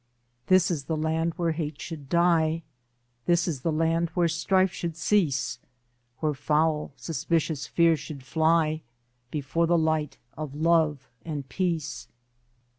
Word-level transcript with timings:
This 0.47 0.71
is 0.71 0.85
the 0.85 0.97
land 0.97 1.33
where 1.35 1.51
hate 1.51 1.79
should 1.79 2.09
die 2.09 2.63
This 3.27 3.47
is 3.47 3.61
the 3.61 3.71
land 3.71 4.09
where 4.15 4.27
strife 4.27 4.71
should 4.73 4.97
cease, 4.97 5.59
Where 6.21 6.33
foul, 6.33 6.91
suspicious 6.97 7.67
fear 7.67 7.95
should 7.95 8.23
fly 8.23 8.81
Before 9.29 9.67
the 9.67 9.77
light 9.77 10.17
of 10.35 10.55
love 10.55 11.07
and 11.23 11.47
peace. 11.47 12.07